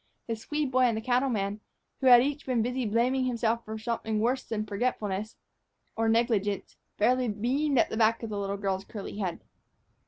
The 0.25 0.35
Swede 0.35 0.71
boy 0.71 0.85
and 0.85 0.97
the 0.97 1.01
cattleman, 1.01 1.59
who 1.99 2.07
had 2.07 2.23
each 2.23 2.47
been 2.47 2.63
busy 2.63 2.87
blaming 2.87 3.25
himself 3.25 3.63
for 3.63 3.77
something 3.77 4.19
worse 4.19 4.43
than 4.43 4.65
forgetfulness 4.65 5.35
or 5.95 6.09
negligence, 6.09 6.75
fairly 6.97 7.27
beamed 7.27 7.77
at 7.77 7.91
the 7.91 7.97
back 7.97 8.23
of 8.23 8.31
the 8.31 8.39
little 8.39 8.57
girl's 8.57 8.83
curly 8.83 9.19
head. 9.19 9.41